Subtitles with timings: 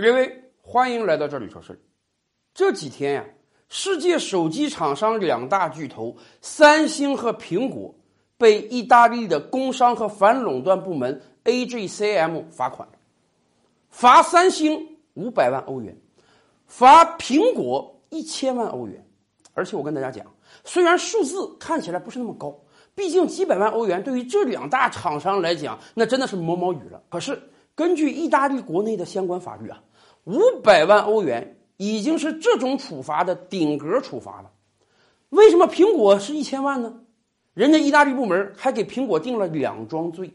[0.00, 1.78] 各位，欢迎来到这里说事。
[2.54, 3.24] 这几天呀，
[3.68, 7.94] 世界手机厂商两大巨头三星和苹果
[8.38, 12.88] 被意大利的工商和反垄断部门 AGCM 罚款，
[13.90, 15.94] 罚三星五百万欧元，
[16.66, 19.06] 罚苹果一千万欧元。
[19.52, 20.24] 而且我跟大家讲，
[20.64, 22.58] 虽然数字看起来不是那么高，
[22.94, 27.02] 毕竟几百万欧元对于这两大厂商来讲，那真的是毛毛雨了。
[27.10, 27.38] 可是
[27.74, 29.82] 根据意大利国内的相关法律啊，
[30.30, 34.50] 五百万欧元已经是这种处罚的顶格处罚了。
[35.30, 36.94] 为什么苹果是一千万呢？
[37.52, 40.32] 人家意大利部门还给苹果定了两桩罪，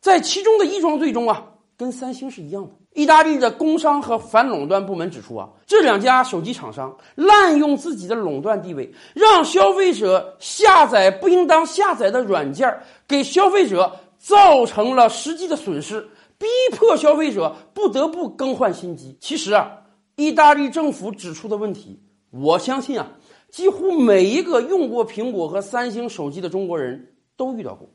[0.00, 1.44] 在其中的一桩罪中啊，
[1.76, 2.70] 跟三星是一样的。
[2.94, 12.76] 意大利的工商和反垄断部门指出啊，这两家手机厂商滥用自己的垄断地位，让消费者下载不应当下载的软件，
[13.06, 16.04] 给消费者造成了实际的损失，
[16.38, 19.16] 逼迫消费者不得不更换新机。
[19.20, 19.70] 其实啊，
[20.16, 23.10] 意大利政府指出的问题，我相信啊，
[23.50, 27.88] 几乎每一个用过苹果和三星手机的中国人都遇到过。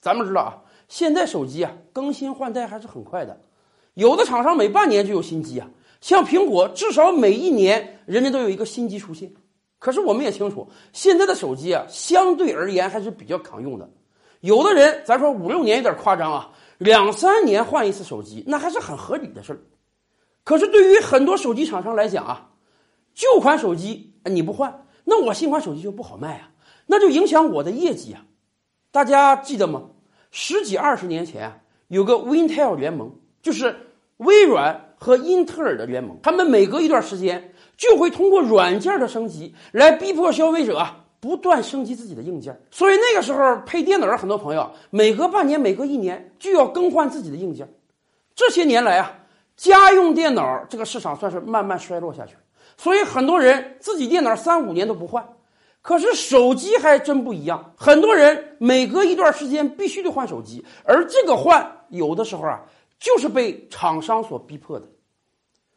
[0.00, 3.40] 咱们知道啊，现在手机啊更新换代还是很快的。
[3.94, 5.68] 有的厂商每半年就有新机啊，
[6.00, 9.32] 像苹果至少每一年人家都有一个新机出现。
[9.78, 13.90] 可是我们也清楚，现在的手机啊相对而言还是比较抗用的。
[14.40, 16.50] 有的人咱说五六年有点夸张啊，
[16.82, 19.60] 两三年换一次手机那还是很合理的事儿。
[20.44, 22.50] 可是对于很多手机厂商来讲啊，
[23.14, 26.50] 旧款手机你不换，那我新款手机就不好卖啊，
[26.86, 28.24] 那就影响我的业绩啊。
[28.90, 29.84] 大家记得吗？
[30.30, 33.18] 十几二十年前有个 Wintel 联盟。
[33.42, 33.74] 就是
[34.18, 40.86] 微软和英特尔的联盟，他们每隔一段时间就会通过软件的升级来逼迫消费者
[41.22, 42.60] 不断升级自己的硬件。
[42.70, 47.72] 所以那个时候配电脑的很多朋友，每隔半年、每隔一年就要更换自己的硬件。
[48.34, 49.20] 这些年来啊，
[49.56, 52.34] 家用电脑这个市场算是慢慢衰落下去，
[52.76, 55.26] 所以很多人自己电脑三五年都不换。
[55.80, 62.60] 可是手机还真不一样，很多人每隔一段时间必须得换手机，而这个换有的时候啊。
[63.02, 64.86] 就是被厂商所逼迫的。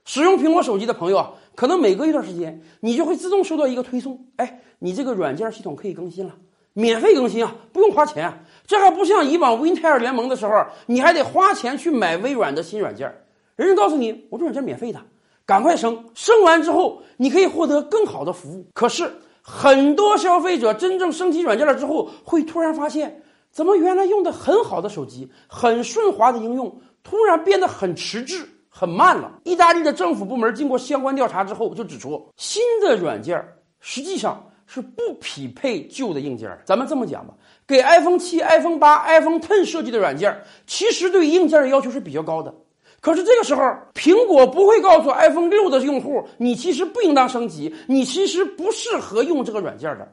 [0.05, 6.35] 使用苹果手机的朋友啊，可能每隔一段时间，你就会自动收到一个推送，哎，你这个软件系统可以更新了，
[6.73, 8.37] 免费更新啊，不用花钱啊。
[8.67, 10.53] 这还不像以往 Wintel 联盟的时候，
[10.85, 13.13] 你还得花钱去买微软的新软件。
[13.55, 15.01] 人家告诉你，我这软件免费的，
[15.45, 18.67] 赶快升，升完之后你可以获得更好的服务。
[18.73, 19.11] 可是
[19.41, 26.79] 很多消费者真正升级软件了之后，会突然发现，怎么原来用的很好的手机，很顺滑的应用。
[27.03, 29.31] 突然变得很迟滞、很慢了。
[29.45, 33.41] 意大利的政府部门经过相关调查之后，就指出新的软件
[33.79, 36.49] 实际上是不匹配旧的硬件。
[36.65, 37.33] 咱们这么讲吧，
[37.65, 40.37] 给 iPhone 七、iPhone 八、iPhone Ten 设计的软件，
[40.67, 42.53] 其实对硬件的要求是比较高的。
[42.99, 43.61] 可是这个时候，
[43.93, 50.11] 苹果不会告诉 iPhone 六的用户，你其实不应当升级，你其实不适合用这个软件的。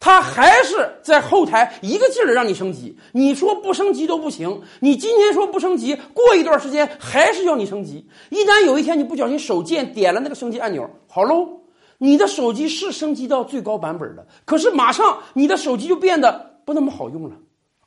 [0.00, 4.60] 他还是在后台一个劲儿的让你升级，你说不升级都不行。
[4.80, 8.06] 你今天说不升级，过一段时间还是要你升级。
[8.28, 11.62] 一旦有一天你不小心手贱点了那个升级按钮，好喽，
[11.96, 17.36] 你的手机是升级到最高版本了，可是马上你的手机就变得不那么好用了，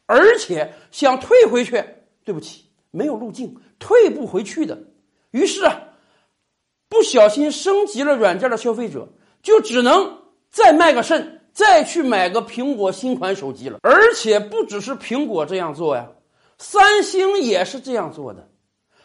[0.08, 1.84] 而且想退回去，
[2.26, 4.76] 对不起，没有路径，退不回去的。
[5.30, 5.82] 于是啊，
[6.90, 9.08] 不小心升级了软件的消费者
[9.44, 10.18] 就只能
[10.50, 11.37] 再卖个肾。
[11.58, 16.06] 再去买个苹果新款手机了，而且不只是苹果这样做呀，
[16.60, 18.48] 三星也是这样做的。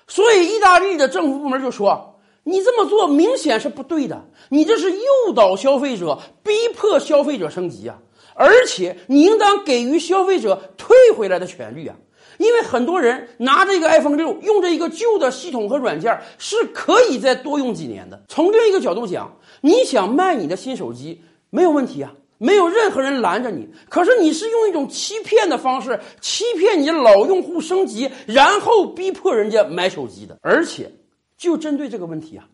[0.07, 7.97] 所以意大利的政府部门就说：“你这么做明显是不对的，你这是诱导消费者，逼迫消费者升级啊！
[8.35, 11.97] 而且你应当给予消费者退回来的权利啊！
[12.37, 18.23] 因为很多人拿着一个 iPhone 六，用着一个旧的系统和软件，是可以再多用几年的。
[18.29, 22.13] 从另一个角度讲，你想卖你的新手机没有问题啊。”
[22.43, 30.37] 没有任何人拦着你，可是你是用一种欺骗的方式欺骗你老用户升级，然后逼迫人家买手机的。
[30.43, 30.91] 而且，
[31.39, 32.45] 就针对这个问题啊，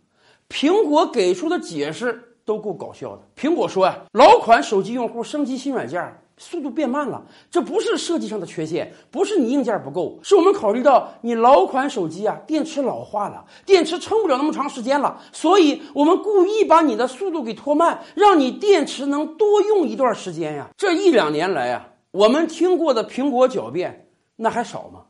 [0.51, 3.23] 苹果给出的解释都够搞笑的。
[3.35, 6.21] 苹果说啊，老款手机用户升级新软件。
[6.39, 20.71] 速度变慢了，这不是设计上的缺陷，不是你硬件不够，是我们考虑到你老款手机啊，电池老化了，电池撑不了那么长时间了，所以我们故意把你的速度给拖慢，让你电池能多用一段时间呀。
[20.77, 25.07] 这一两年来啊，我们听过的苹果狡辩那还少吗？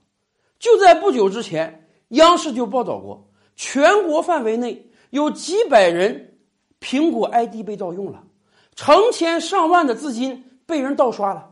[0.59, 6.39] 就在不久之前，央视就报道过，全国范围内有几百人
[6.81, 8.25] 苹果 ID 被盗用了，
[8.75, 10.45] 成千上万的资金。
[10.69, 11.49] 被人盗刷了，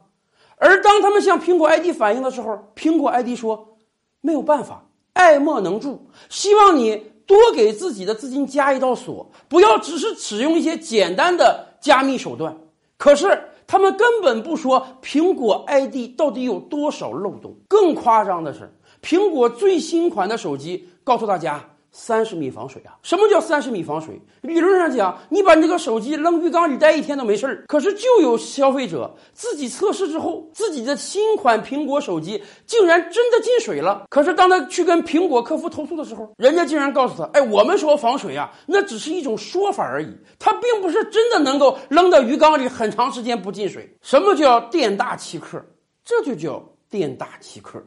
[0.57, 3.79] 而当他们向苹果 ID 反映的时候，苹果 ID 说
[4.21, 4.85] 没有办法，
[5.15, 6.95] 爱莫能助，希望你
[7.27, 12.55] 多给自己的资金加一道锁，不要只是使用一些简单的加密手段。
[12.99, 17.55] 可是他们根本不说苹果 ID 到底有多少漏洞。
[17.69, 18.71] 更夸张的是，
[19.03, 21.65] 苹果最新款的手机告诉大家。
[21.93, 22.93] 三十米防水啊！
[23.03, 24.21] 什么叫三十米防水？
[24.43, 27.65] 理论上讲，你把这个手机扔浴缸里待一天都没事儿。
[27.67, 34.05] 可是就有消费者自己测试之后，自己的新款苹果手机竟然真的进水了。
[34.11, 45.65] 可是当他去跟苹果客服投诉的时候，人家竟然告诉他：“哎，我们说防水啊，那只是一种说法而已，它并不是真的能够扔到鱼缸里很长时间不进水。”什么叫店大欺客？
[46.05, 47.83] 这就叫店大欺客。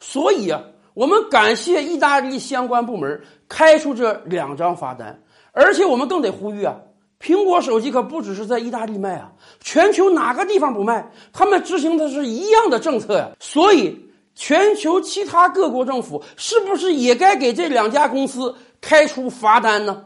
[0.00, 0.62] 所以啊。
[0.98, 5.16] 我们感谢意大利相关部门开出这两张罚单，
[5.52, 6.74] 而且我们更得呼吁啊，
[7.22, 9.30] 苹果手机可不只是在意大利卖啊，
[9.60, 11.08] 全球哪个地方不卖？
[11.32, 13.28] 他们执行的是一样的政策呀。
[13.38, 13.96] 所以，
[14.34, 20.04] 全球其他各国政府是不是也该给这两家公司开出罚单呢？